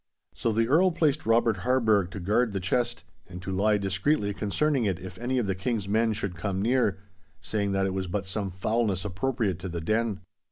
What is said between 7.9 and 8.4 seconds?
was but